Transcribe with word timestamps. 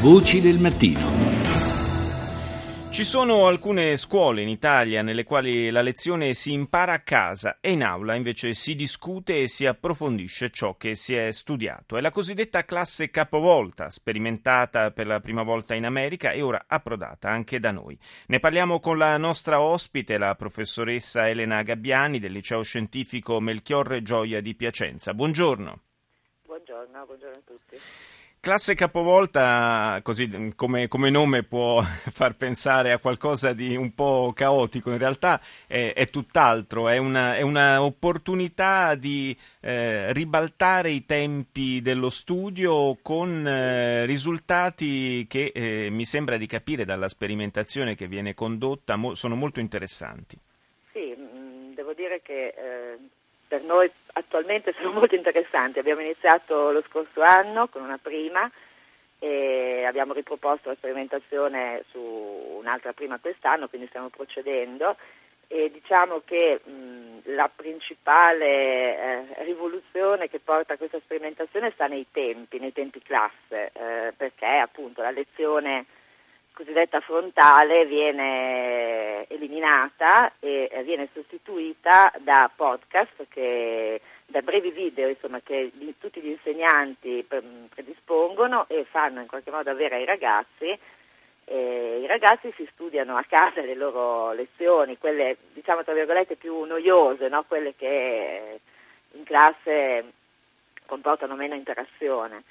Voci 0.00 0.40
del 0.40 0.60
mattino. 0.60 1.00
Ci 2.92 3.02
sono 3.02 3.48
alcune 3.48 3.96
scuole 3.96 4.42
in 4.42 4.48
Italia 4.48 5.02
nelle 5.02 5.24
quali 5.24 5.70
la 5.70 5.82
lezione 5.82 6.34
si 6.34 6.52
impara 6.52 6.92
a 6.92 7.00
casa 7.00 7.58
e 7.60 7.72
in 7.72 7.82
aula 7.82 8.14
invece 8.14 8.54
si 8.54 8.76
discute 8.76 9.42
e 9.42 9.48
si 9.48 9.66
approfondisce 9.66 10.50
ciò 10.50 10.76
che 10.76 10.94
si 10.94 11.16
è 11.16 11.32
studiato. 11.32 11.96
È 11.96 12.00
la 12.00 12.12
cosiddetta 12.12 12.64
classe 12.64 13.10
capovolta, 13.10 13.90
sperimentata 13.90 14.92
per 14.92 15.08
la 15.08 15.18
prima 15.18 15.42
volta 15.42 15.74
in 15.74 15.84
America 15.84 16.30
e 16.30 16.42
ora 16.42 16.66
approdata 16.68 17.28
anche 17.28 17.58
da 17.58 17.72
noi. 17.72 17.98
Ne 18.28 18.38
parliamo 18.38 18.78
con 18.78 18.98
la 18.98 19.16
nostra 19.16 19.60
ospite, 19.60 20.16
la 20.16 20.36
professoressa 20.36 21.28
Elena 21.28 21.62
Gabbiani 21.62 22.20
del 22.20 22.30
liceo 22.30 22.62
scientifico 22.62 23.40
Melchiorre 23.40 24.02
Gioia 24.02 24.40
di 24.40 24.54
Piacenza. 24.54 25.12
Buongiorno. 25.12 25.80
Buongiorno, 26.46 27.04
buongiorno 27.04 27.36
a 27.36 27.42
tutti. 27.44 27.76
Classe 28.40 28.76
capovolta, 28.76 29.98
così 30.04 30.52
come, 30.54 30.86
come, 30.86 31.10
nome 31.10 31.42
può 31.42 31.82
far 31.82 32.36
pensare 32.36 32.92
a 32.92 33.00
qualcosa 33.00 33.52
di 33.52 33.76
un 33.76 33.92
po' 33.94 34.32
caotico, 34.32 34.92
in 34.92 34.98
realtà 34.98 35.40
è, 35.66 35.92
è 35.92 36.06
tutt'altro, 36.06 36.88
è, 36.88 36.98
una, 36.98 37.34
è 37.34 37.40
un'opportunità 37.40 38.94
di 38.94 39.36
eh, 39.60 40.12
ribaltare 40.12 40.90
i 40.90 41.04
tempi 41.04 41.82
dello 41.82 42.10
studio 42.10 42.96
con 43.02 43.44
eh, 43.44 44.06
risultati 44.06 45.26
che 45.26 45.50
eh, 45.52 45.88
mi 45.90 46.04
sembra 46.04 46.36
di 46.36 46.46
capire 46.46 46.84
dalla 46.84 47.08
sperimentazione 47.08 47.96
che 47.96 48.06
viene 48.06 48.34
condotta 48.34 48.94
mo- 48.94 49.14
sono 49.14 49.34
molto 49.34 49.58
interessanti. 49.58 50.38
Sì, 50.92 51.12
mm, 51.18 51.72
devo 51.74 51.92
dire 51.92 52.22
che 52.22 52.54
eh, 52.56 52.98
per 53.48 53.62
noi 53.62 53.90
attualmente 54.12 54.74
sono 54.78 54.92
molto 54.92 55.14
interessanti. 55.14 55.78
Abbiamo 55.78 56.02
iniziato 56.02 56.70
lo 56.70 56.82
scorso 56.88 57.22
anno 57.22 57.68
con 57.68 57.82
una 57.82 57.98
prima 58.00 58.48
e 59.18 59.84
abbiamo 59.84 60.12
riproposto 60.12 60.68
la 60.68 60.76
sperimentazione 60.76 61.82
su 61.90 61.98
un'altra 61.98 62.92
prima 62.92 63.18
quest'anno, 63.18 63.68
quindi 63.68 63.88
stiamo 63.88 64.10
procedendo 64.10 64.96
e 65.50 65.70
diciamo 65.72 66.20
che 66.26 66.60
mh, 66.62 67.34
la 67.34 67.50
principale 67.54 68.46
eh, 68.46 69.44
rivoluzione 69.44 70.28
che 70.28 70.40
porta 70.40 70.74
a 70.74 70.76
questa 70.76 71.00
sperimentazione 71.00 71.70
sta 71.70 71.86
nei 71.86 72.06
tempi, 72.12 72.58
nei 72.58 72.72
tempi 72.72 73.00
classe, 73.00 73.70
eh, 73.72 74.12
perché 74.14 74.46
appunto 74.46 75.00
la 75.00 75.10
lezione 75.10 75.86
cosiddetta 76.58 76.98
frontale 76.98 77.86
viene 77.86 79.28
eliminata 79.28 80.32
e 80.40 80.68
viene 80.82 81.08
sostituita 81.12 82.12
da 82.18 82.50
podcast, 82.52 83.26
che, 83.28 84.00
da 84.26 84.40
brevi 84.40 84.72
video 84.72 85.06
insomma, 85.06 85.38
che 85.40 85.70
tutti 86.00 86.20
gli 86.20 86.30
insegnanti 86.30 87.24
predispongono 87.72 88.66
e 88.66 88.84
fanno 88.90 89.20
in 89.20 89.28
qualche 89.28 89.52
modo 89.52 89.70
avere 89.70 89.96
ai 89.96 90.04
ragazzi. 90.04 90.76
E 91.44 92.00
I 92.02 92.06
ragazzi 92.08 92.52
si 92.56 92.68
studiano 92.72 93.16
a 93.16 93.24
casa 93.28 93.60
le 93.60 93.76
loro 93.76 94.32
lezioni, 94.32 94.98
quelle 94.98 95.36
diciamo 95.52 95.84
tra 95.84 95.94
virgolette 95.94 96.34
più 96.34 96.64
noiose, 96.64 97.28
no? 97.28 97.44
quelle 97.46 97.76
che 97.76 98.58
in 99.12 99.22
classe 99.22 100.12
comportano 100.86 101.36
meno 101.36 101.54
interazione 101.54 102.42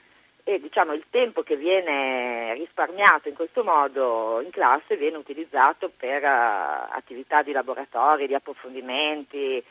e 0.47 0.61
diciamo, 0.61 0.93
il 0.93 1.03
tempo 1.09 1.43
che 1.43 1.57
viene 1.57 2.53
risparmiato 2.53 3.27
in 3.27 3.35
questo 3.35 3.65
modo 3.65 4.39
in 4.41 4.49
classe 4.49 4.95
viene 4.95 5.17
utilizzato 5.17 5.91
per 5.95 6.23
uh, 6.23 6.95
attività 6.95 7.43
di 7.43 7.51
laboratorio, 7.51 8.27
di 8.27 8.33
approfondimenti. 8.33 9.61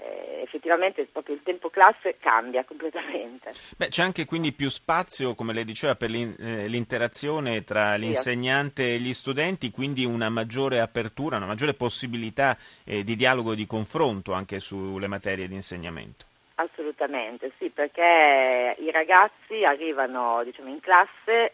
Eh, 0.00 0.42
effettivamente 0.42 1.06
proprio 1.10 1.36
il 1.36 1.42
tempo 1.44 1.70
classe 1.70 2.16
cambia 2.18 2.64
completamente. 2.64 3.52
Beh, 3.76 3.88
c'è 3.88 4.02
anche 4.02 4.24
quindi 4.24 4.52
più 4.52 4.68
spazio, 4.68 5.36
come 5.36 5.52
lei 5.52 5.64
diceva, 5.64 5.94
per 5.94 6.12
eh, 6.12 6.66
l'interazione 6.66 7.62
tra 7.62 7.94
l'insegnante 7.94 8.94
e 8.94 8.98
gli 8.98 9.14
studenti, 9.14 9.70
quindi 9.70 10.04
una 10.04 10.28
maggiore 10.28 10.80
apertura, 10.80 11.36
una 11.36 11.46
maggiore 11.46 11.74
possibilità 11.74 12.56
eh, 12.84 13.04
di 13.04 13.14
dialogo 13.14 13.52
e 13.52 13.56
di 13.56 13.66
confronto 13.66 14.32
anche 14.32 14.58
sulle 14.58 15.06
materie 15.06 15.46
di 15.46 15.54
insegnamento. 15.54 16.27
Assolutamente, 16.60 17.52
sì, 17.56 17.70
perché 17.70 18.74
i 18.78 18.90
ragazzi 18.90 19.64
arrivano 19.64 20.42
diciamo, 20.42 20.68
in 20.68 20.80
classe 20.80 21.52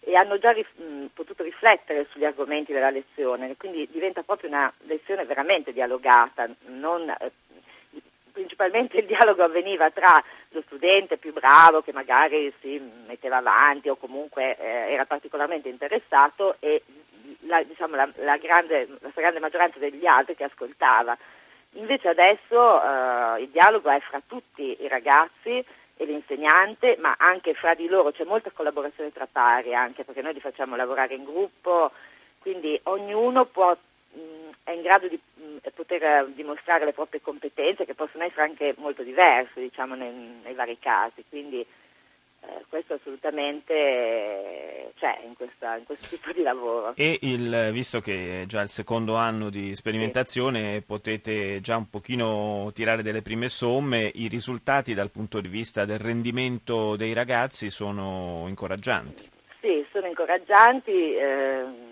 e 0.00 0.14
hanno 0.14 0.38
già 0.38 0.50
rif- 0.50 1.08
potuto 1.14 1.42
riflettere 1.42 2.06
sugli 2.10 2.26
argomenti 2.26 2.74
della 2.74 2.90
lezione, 2.90 3.56
quindi 3.56 3.88
diventa 3.90 4.22
proprio 4.22 4.50
una 4.50 4.70
lezione 4.80 5.24
veramente 5.24 5.72
dialogata, 5.72 6.46
non, 6.66 7.08
eh, 7.08 7.32
principalmente 8.32 8.98
il 8.98 9.06
dialogo 9.06 9.44
avveniva 9.44 9.88
tra 9.90 10.22
lo 10.50 10.62
studente 10.66 11.16
più 11.16 11.32
bravo 11.32 11.80
che 11.80 11.92
magari 11.94 12.52
si 12.60 12.78
metteva 13.06 13.38
avanti 13.38 13.88
o 13.88 13.96
comunque 13.96 14.58
eh, 14.58 14.92
era 14.92 15.06
particolarmente 15.06 15.70
interessato 15.70 16.56
e 16.60 16.82
la, 17.46 17.62
diciamo, 17.62 17.96
la, 17.96 18.10
la, 18.16 18.36
grande, 18.36 18.88
la 19.00 19.10
grande 19.14 19.40
maggioranza 19.40 19.78
degli 19.78 20.04
altri 20.04 20.34
che 20.34 20.44
ascoltava. 20.44 21.16
Invece 21.74 22.08
adesso 22.08 22.82
eh, 22.82 23.42
il 23.42 23.48
dialogo 23.48 23.88
è 23.90 23.98
fra 24.00 24.20
tutti 24.26 24.76
i 24.80 24.88
ragazzi 24.88 25.64
e 25.96 26.04
l'insegnante, 26.04 26.96
ma 26.98 27.14
anche 27.18 27.54
fra 27.54 27.74
di 27.74 27.86
loro, 27.86 28.12
c'è 28.12 28.24
molta 28.24 28.50
collaborazione 28.50 29.12
tra 29.12 29.26
pari 29.30 29.74
anche 29.74 30.04
perché 30.04 30.20
noi 30.20 30.34
li 30.34 30.40
facciamo 30.40 30.76
lavorare 30.76 31.14
in 31.14 31.24
gruppo, 31.24 31.92
quindi 32.40 32.78
ognuno 32.84 33.46
può, 33.46 33.72
mh, 33.72 34.18
è 34.64 34.72
in 34.72 34.82
grado 34.82 35.08
di 35.08 35.18
mh, 35.34 35.68
poter 35.74 36.26
dimostrare 36.28 36.84
le 36.84 36.92
proprie 36.92 37.22
competenze 37.22 37.86
che 37.86 37.94
possono 37.94 38.24
essere 38.24 38.42
anche 38.42 38.74
molto 38.78 39.02
diverse 39.02 39.60
diciamo, 39.60 39.94
nei, 39.94 40.12
nei 40.42 40.54
vari 40.54 40.78
casi. 40.78 41.24
Quindi, 41.28 41.64
eh, 42.44 42.64
questo 42.68 42.94
assolutamente 42.94 44.92
c'è 44.96 45.20
in, 45.24 45.34
questa, 45.36 45.76
in, 45.76 45.84
questo 45.84 46.16
tipo 46.16 46.32
di 46.32 46.42
lavoro. 46.42 46.92
E 46.96 47.18
il, 47.22 47.70
visto 47.72 48.00
che 48.00 48.42
è 48.42 48.46
già 48.46 48.62
il 48.62 48.68
secondo 48.68 49.14
anno 49.14 49.48
di 49.48 49.74
sperimentazione, 49.76 50.74
sì. 50.74 50.82
potete 50.82 51.60
già 51.60 51.76
un 51.76 51.88
pochino 51.88 52.70
tirare 52.74 53.02
delle 53.02 53.22
prime 53.22 53.48
somme, 53.48 54.10
i 54.14 54.26
risultati 54.26 54.92
dal 54.94 55.10
punto 55.10 55.40
di 55.40 55.48
vista 55.48 55.84
del 55.84 56.00
rendimento 56.00 56.96
dei 56.96 57.12
ragazzi 57.12 57.70
sono 57.70 58.44
incoraggianti? 58.48 59.30
Sì, 59.60 59.86
sono 59.92 60.08
incoraggianti. 60.08 61.14
Eh, 61.14 61.90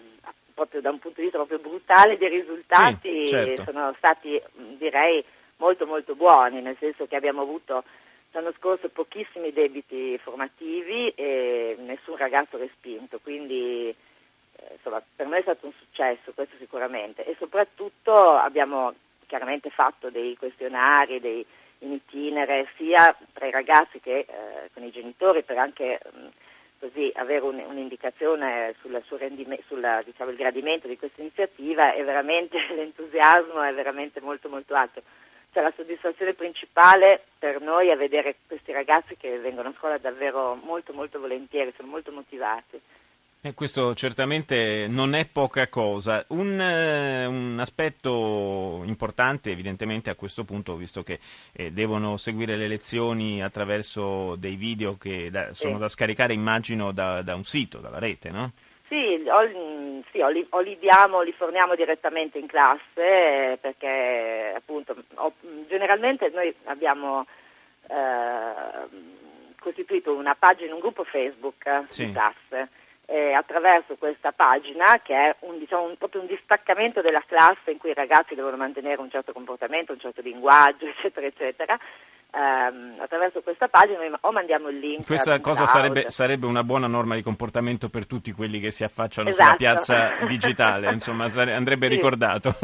proprio 0.53 0.81
da 0.83 0.91
un 0.91 0.99
punto 0.99 1.21
di 1.21 1.23
vista 1.23 1.39
proprio 1.39 1.59
brutale 1.59 2.19
dei 2.19 2.29
risultati 2.29 3.23
sì, 3.23 3.29
certo. 3.29 3.65
sono 3.65 3.95
stati 3.97 4.39
direi 4.77 5.25
molto 5.57 5.87
molto 5.87 6.15
buoni, 6.15 6.61
nel 6.61 6.77
senso 6.79 7.07
che 7.07 7.17
abbiamo 7.17 7.43
avuto 7.43 7.85
L'anno 8.33 8.53
scorso 8.57 8.89
pochissimi 8.89 9.53
debiti 9.53 10.17
formativi 10.19 11.09
e 11.17 11.77
nessun 11.81 12.17
ragazzo 12.17 12.57
respinto, 12.57 13.19
quindi 13.21 13.89
eh, 13.89 14.73
insomma, 14.75 15.03
per 15.17 15.27
me 15.27 15.39
è 15.39 15.43
stato 15.43 15.67
un 15.67 15.73
successo, 15.73 16.33
questo 16.33 16.57
sicuramente. 16.59 17.25
E 17.25 17.35
soprattutto 17.39 18.31
abbiamo 18.31 18.95
chiaramente 19.27 19.71
fatto 19.71 20.11
dei 20.11 20.37
questionari, 20.37 21.21
dei 21.21 21.45
in 21.81 21.93
itinere, 21.93 22.69
sia 22.77 23.17
tra 23.33 23.47
i 23.47 23.51
ragazzi 23.51 24.01
che 24.01 24.19
eh, 24.19 24.71
con 24.73 24.83
i 24.85 24.91
genitori, 24.91 25.43
per 25.43 25.59
anche 25.59 25.99
mh, 26.03 26.27
così 26.79 27.11
avere 27.15 27.45
un, 27.45 27.63
un'indicazione 27.67 28.75
sul 28.81 29.03
diciamo, 30.05 30.33
gradimento 30.33 30.89
di 30.89 30.99
questa 30.99 31.21
iniziativa 31.21 31.93
e 31.93 32.03
veramente 32.03 32.59
l'entusiasmo 32.75 33.63
è 33.63 33.73
veramente 33.75 34.21
molto 34.21 34.49
molto 34.49 34.75
alto 34.75 35.03
cioè 35.53 35.63
la 35.63 35.73
soddisfazione 35.77 36.35
principale 36.35 37.23
per 37.39 37.61
noi 37.61 37.89
è 37.89 37.97
vedere 37.97 38.37
questi 38.47 38.73
ragazzi 38.73 39.17
che 39.17 39.39
vengono 39.39 39.69
a 39.71 39.75
scuola 39.77 39.99
davvero 39.99 40.55
molto 40.55 40.93
molto 40.93 41.19
volentieri, 41.19 41.73
sono 41.77 41.89
molto 41.89 42.13
motivati. 42.13 42.81
E 43.43 43.55
questo 43.55 43.95
certamente 43.95 44.87
non 44.87 45.15
è 45.15 45.27
poca 45.27 45.67
cosa. 45.69 46.23
Un, 46.29 46.61
eh, 46.61 47.25
un, 47.25 47.57
aspetto 47.59 48.83
importante 48.85 49.51
evidentemente 49.51 50.11
a 50.11 50.15
questo 50.15 50.45
punto, 50.45 50.77
visto 50.77 51.03
che 51.03 51.19
eh, 51.53 51.71
devono 51.71 52.19
seguire 52.19 52.55
le 52.57 52.69
lezioni 52.69 53.43
attraverso 53.43 54.37
dei 54.37 54.57
video 54.57 54.99
che 54.99 55.31
da, 55.31 55.55
sono 55.55 55.75
sì. 55.77 55.81
da 55.81 55.89
scaricare 55.89 56.35
immagino 56.35 56.93
da, 56.93 57.23
da 57.23 57.35
un 57.35 57.45
sito, 57.45 57.79
dalla 57.79 57.99
rete, 57.99 58.29
no? 58.29 58.53
Sì, 58.89 59.23
o, 59.27 59.41
sì, 60.11 60.21
o, 60.21 60.29
li, 60.29 60.47
o 60.51 60.61
li, 60.61 60.79
diamo, 60.79 61.23
li 61.23 61.33
forniamo 61.33 61.75
direttamente 61.75 62.39
in 62.39 62.47
classe 62.47 63.59
perché 63.61 64.53
appunto 64.55 64.97
o, 65.15 65.33
generalmente 65.69 66.31
noi 66.31 66.55
abbiamo 66.65 67.27
eh, 67.89 68.89
costituito 69.59 70.15
una 70.15 70.35
pagina, 70.35 70.75
un 70.75 70.81
gruppo 70.81 71.05
Facebook 71.05 71.85
sì. 71.89 72.07
di 72.07 72.13
classe 72.13 72.69
eh, 73.07 73.33
attraverso 73.33 73.97
questa 73.97 74.33
pagina 74.33 75.01
che 75.03 75.15
è 75.15 75.37
un, 75.41 75.59
diciamo, 75.59 75.83
un, 75.83 75.97
proprio 75.97 76.21
un 76.21 76.29
distaccamento 76.29 77.01
della 77.01 77.25
classe 77.27 77.73
in 77.73 77.79
cui 77.79 77.91
i 77.91 77.95
ragazzi 77.95 78.35
devono 78.35 78.57
mantenere 78.57 79.01
un 79.01 79.11
certo 79.11 79.33
comportamento, 79.33 79.93
un 79.93 80.01
certo 80.01 80.21
linguaggio, 80.21 80.87
eccetera, 80.91 81.27
eccetera 81.27 81.79
ehm, 82.33 82.97
attraverso 82.99 83.41
questa 83.43 83.69
pagina 83.69 84.01
o 84.21 84.33
mandiamo 84.33 84.69
il 84.69 84.79
link. 84.79 85.07
Questa 85.07 85.41
cosa 85.41 85.67
sarebbe, 85.67 86.11
sarebbe, 86.11 86.47
una 86.47 86.65
buona 86.65 86.87
norma 86.87 87.15
di 87.15 87.23
comportamento 87.23 87.89
per 87.89 88.07
tutti 88.07 88.33
quelli 88.33 88.61
che 88.61 88.71
si 88.71 88.85
affacciano 88.85 89.29
esatto. 89.29 89.45
sulla 89.45 89.57
piazza 89.57 90.17
digitale, 90.27 90.91
insomma 90.93 91.25
andrebbe 91.25 91.89
sì. 91.89 91.95
ricordato. 91.95 92.55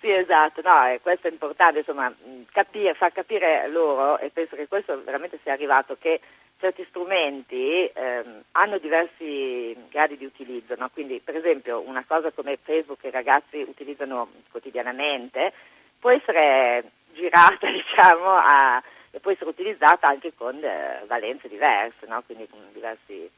sì, 0.00 0.10
esatto, 0.10 0.60
no, 0.62 0.86
eh, 0.86 1.00
questo 1.02 1.28
è 1.28 1.30
importante, 1.30 1.78
insomma, 1.78 2.12
capire, 2.52 2.94
far 2.94 3.12
capire 3.12 3.68
loro, 3.68 4.18
e 4.18 4.30
penso 4.30 4.56
che 4.56 4.68
questo 4.68 5.00
veramente 5.04 5.38
sia 5.42 5.52
arrivato, 5.52 5.96
che 5.98 6.20
certi 6.60 6.84
strumenti 6.88 7.90
ehm, 7.92 8.42
hanno 8.52 8.78
diversi 8.78 9.74
gradi 9.88 10.16
di 10.18 10.26
utilizzo, 10.26 10.74
no? 10.76 10.90
quindi 10.92 11.20
per 11.24 11.34
esempio 11.34 11.80
una 11.80 12.04
cosa 12.06 12.30
come 12.30 12.58
Facebook 12.62 13.00
che 13.00 13.08
i 13.08 13.12
ragazzi 13.12 13.64
utilizzano 13.66 14.28
quotidianamente 14.50 15.52
può 15.98 16.10
essere 16.10 16.84
girata 17.14 17.66
diciamo, 17.70 18.28
a, 18.28 18.82
e 19.10 19.20
può 19.20 19.30
essere 19.30 19.50
utilizzata 19.50 20.08
anche 20.08 20.32
con 20.34 20.56
eh, 20.62 21.04
valenze 21.06 21.48
diverse, 21.48 22.06
no? 22.06 22.22
quindi 22.26 22.46
con 22.48 22.60
diversi 22.72 23.30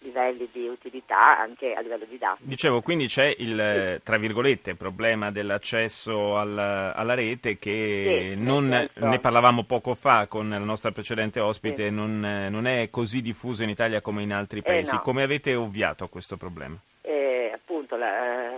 livelli 0.00 0.48
di 0.52 0.68
utilità 0.68 1.38
anche 1.38 1.72
a 1.72 1.80
livello 1.80 2.04
didattico. 2.04 2.48
Dicevo, 2.48 2.80
quindi 2.82 3.06
c'è 3.06 3.34
il, 3.38 4.00
tra 4.02 4.18
virgolette, 4.18 4.74
problema 4.74 5.30
dell'accesso 5.30 6.36
al, 6.36 6.56
alla 6.56 7.14
rete 7.14 7.58
che 7.58 8.34
sì, 8.34 8.40
non, 8.40 8.68
ne 8.68 9.18
parlavamo 9.18 9.64
poco 9.64 9.94
fa 9.94 10.26
con 10.26 10.50
la 10.50 10.58
nostra 10.58 10.90
precedente 10.90 11.40
ospite, 11.40 11.86
sì. 11.86 11.90
non, 11.90 12.20
non, 12.20 12.66
è 12.66 12.90
così 12.90 13.22
diffuso 13.22 13.62
in 13.62 13.70
Italia 13.70 14.00
come 14.00 14.22
in 14.22 14.32
altri 14.32 14.62
paesi. 14.62 14.92
Eh 14.92 14.96
no. 14.96 15.02
Come 15.02 15.22
avete 15.22 15.54
ovviato 15.54 16.04
a 16.04 16.08
questo 16.08 16.36
problema? 16.36 16.76
Eh, 17.00 17.50
appunto, 17.54 17.96
la, 17.96 18.50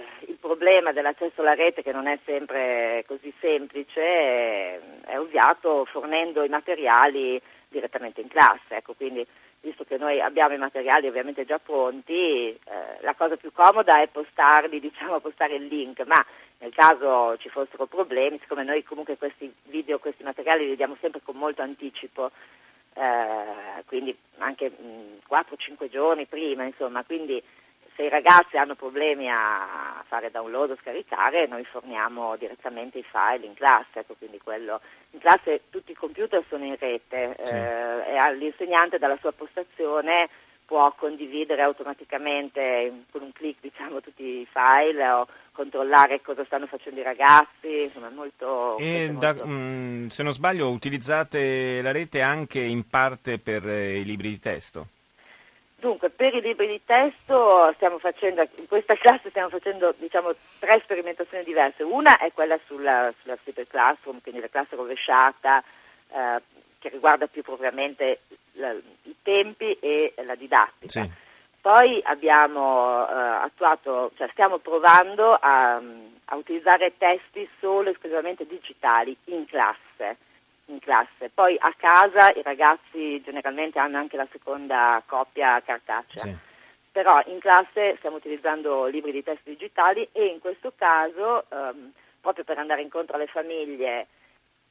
problema 0.58 0.90
dell'accesso 0.90 1.40
alla 1.40 1.54
rete 1.54 1.82
che 1.82 1.92
non 1.92 2.08
è 2.08 2.18
sempre 2.24 3.04
così 3.06 3.32
semplice 3.38 4.00
è, 5.04 5.16
ovviato 5.16 5.84
fornendo 5.84 6.42
i 6.42 6.48
materiali 6.48 7.40
direttamente 7.68 8.20
in 8.20 8.28
classe, 8.28 8.76
ecco, 8.76 8.94
quindi 8.94 9.24
visto 9.60 9.84
che 9.84 9.98
noi 9.98 10.20
abbiamo 10.20 10.54
i 10.54 10.58
materiali 10.58 11.06
ovviamente 11.06 11.44
già 11.44 11.60
pronti, 11.60 12.48
eh, 12.48 12.58
la 13.00 13.14
cosa 13.14 13.36
più 13.36 13.52
comoda 13.52 14.02
è 14.02 14.08
postarli, 14.08 14.80
diciamo 14.80 15.20
postare 15.20 15.54
il 15.54 15.66
link, 15.66 16.00
ma 16.06 16.24
nel 16.58 16.74
caso 16.74 17.36
ci 17.36 17.48
fossero 17.48 17.86
problemi, 17.86 18.38
siccome 18.40 18.64
noi 18.64 18.82
comunque 18.82 19.16
questi 19.16 19.52
video, 19.64 20.00
questi 20.00 20.24
materiali 20.24 20.66
li 20.66 20.76
diamo 20.76 20.96
sempre 21.00 21.20
con 21.22 21.36
molto 21.36 21.62
anticipo, 21.62 22.32
eh, 22.94 23.84
quindi 23.86 24.16
anche 24.38 24.72
4-5 25.28 25.88
giorni 25.88 26.26
prima, 26.26 26.64
insomma, 26.64 27.04
quindi 27.04 27.40
se 27.98 28.04
i 28.04 28.08
ragazzi 28.08 28.56
hanno 28.56 28.76
problemi 28.76 29.28
a 29.28 30.04
fare 30.06 30.30
download 30.30 30.70
o 30.70 30.76
scaricare, 30.80 31.48
noi 31.48 31.64
forniamo 31.64 32.36
direttamente 32.36 32.98
i 32.98 33.02
file 33.02 33.44
in 33.44 33.54
classe, 33.54 33.98
ecco, 33.98 34.14
quindi 34.16 34.38
quello, 34.38 34.80
in 35.10 35.18
classe 35.18 35.62
tutti 35.68 35.90
i 35.90 35.96
computer 35.96 36.44
sono 36.48 36.64
in 36.64 36.76
rete 36.78 37.36
sì. 37.42 37.52
eh, 37.54 38.14
e 38.14 38.34
l'insegnante 38.36 38.98
dalla 38.98 39.18
sua 39.20 39.32
postazione 39.32 40.28
può 40.64 40.92
condividere 40.92 41.62
automaticamente 41.62 43.04
con 43.10 43.22
un 43.22 43.32
clic 43.32 43.56
diciamo, 43.60 44.00
tutti 44.00 44.22
i 44.22 44.48
file 44.48 45.08
o 45.08 45.26
controllare 45.50 46.20
cosa 46.20 46.44
stanno 46.44 46.66
facendo 46.66 47.00
i 47.00 47.02
ragazzi, 47.02 47.82
insomma 47.82 48.10
molto... 48.10 48.76
E 48.78 49.12
da, 49.18 49.34
molto... 49.34 49.46
Mh, 49.46 49.50
mm, 49.50 50.06
se 50.06 50.22
non 50.22 50.32
sbaglio 50.32 50.70
utilizzate 50.70 51.82
la 51.82 51.90
rete 51.90 52.20
anche 52.20 52.60
in 52.60 52.88
parte 52.88 53.40
per 53.40 53.66
eh, 53.66 53.98
i 53.98 54.04
libri 54.04 54.28
di 54.28 54.38
testo? 54.38 54.86
Dunque, 55.80 56.10
per 56.10 56.34
i 56.34 56.40
libri 56.40 56.66
di 56.66 56.80
testo 56.84 57.72
stiamo 57.76 57.98
facendo, 57.98 58.42
in 58.56 58.66
questa 58.66 58.94
classe 58.98 59.30
stiamo 59.30 59.48
facendo 59.48 59.94
diciamo, 59.96 60.32
tre 60.58 60.80
sperimentazioni 60.82 61.44
diverse. 61.44 61.84
Una 61.84 62.18
è 62.18 62.32
quella 62.32 62.58
sulla, 62.66 63.12
sulla 63.20 63.36
Flipper 63.36 63.66
Classroom, 63.66 64.20
quindi 64.20 64.40
la 64.40 64.48
classe 64.48 64.74
rovesciata, 64.74 65.62
eh, 66.10 66.42
che 66.80 66.88
riguarda 66.88 67.28
più 67.28 67.42
propriamente 67.42 68.22
la, 68.52 68.72
i 68.72 69.14
tempi 69.22 69.78
e 69.78 70.14
la 70.24 70.34
didattica. 70.34 71.02
Sì. 71.02 71.10
Poi 71.60 72.00
abbiamo 72.04 73.08
eh, 73.08 73.12
attuato, 73.12 74.10
cioè 74.16 74.28
stiamo 74.32 74.58
provando 74.58 75.34
a, 75.34 75.74
a 76.24 76.36
utilizzare 76.36 76.94
testi 76.98 77.48
solo 77.60 77.90
esclusivamente 77.90 78.46
digitali 78.46 79.16
in 79.26 79.44
classe 79.46 80.16
classe. 80.88 81.28
Poi 81.28 81.54
a 81.60 81.74
casa 81.76 82.32
i 82.32 82.42
ragazzi 82.42 83.20
generalmente 83.20 83.78
hanno 83.78 83.98
anche 83.98 84.16
la 84.16 84.26
seconda 84.32 85.02
copia 85.04 85.60
cartacea. 85.60 86.22
Sì. 86.22 86.36
Però 86.90 87.20
in 87.26 87.38
classe 87.38 87.96
stiamo 87.98 88.16
utilizzando 88.16 88.86
libri 88.86 89.12
di 89.12 89.22
testo 89.22 89.50
digitali 89.50 90.08
e 90.12 90.24
in 90.24 90.40
questo 90.40 90.72
caso, 90.74 91.44
ehm, 91.50 91.92
proprio 92.22 92.44
per 92.44 92.56
andare 92.56 92.80
incontro 92.80 93.16
alle 93.16 93.26
famiglie, 93.26 94.06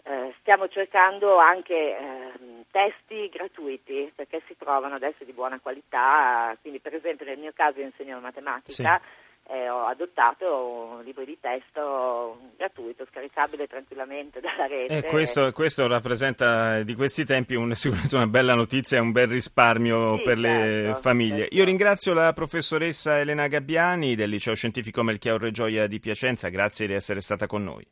eh, 0.03 0.33
stiamo 0.39 0.67
cercando 0.67 1.37
anche 1.37 1.75
eh, 1.75 2.31
testi 2.71 3.29
gratuiti 3.29 4.11
perché 4.15 4.41
si 4.47 4.57
trovano 4.57 4.95
adesso 4.95 5.23
di 5.23 5.33
buona 5.33 5.59
qualità, 5.61 6.57
quindi 6.61 6.79
per 6.79 6.95
esempio 6.95 7.25
nel 7.27 7.37
mio 7.37 7.51
caso 7.53 7.79
io 7.79 7.85
insegno 7.85 8.19
matematica. 8.19 8.99
Sì 9.03 9.25
eh, 9.49 9.69
ho 9.69 9.85
adottato 9.85 10.97
un 10.97 11.03
libro 11.03 11.23
di 11.23 11.37
testo 11.39 12.37
gratuito, 12.57 13.05
scaricabile 13.09 13.67
tranquillamente 13.67 14.39
dalla 14.41 14.67
rete. 14.67 14.97
E 14.97 15.03
questo, 15.03 15.51
questo 15.51 15.87
rappresenta 15.87 16.83
di 16.83 16.95
questi 16.95 17.25
tempi 17.25 17.55
un, 17.55 17.73
sicuramente 17.75 18.15
una 18.15 18.27
bella 18.27 18.55
notizia 18.55 18.97
e 18.97 19.01
un 19.01 19.11
bel 19.11 19.27
risparmio 19.27 20.17
sì, 20.17 20.23
per 20.23 20.39
certo, 20.39 20.87
le 20.87 20.95
famiglie. 21.01 21.39
Certo. 21.39 21.55
Io 21.55 21.63
ringrazio 21.63 22.13
la 22.13 22.33
professoressa 22.33 23.19
Elena 23.19 23.47
Gabbiani 23.47 24.15
del 24.15 24.29
Liceo 24.29 24.53
Scientifico 24.53 25.03
Melchiorre 25.03 25.51
Gioia 25.51 25.87
di 25.87 25.99
Piacenza, 25.99 26.49
grazie 26.49 26.87
di 26.87 26.93
essere 26.93 27.21
stata 27.21 27.47
con 27.47 27.63
noi. 27.63 27.85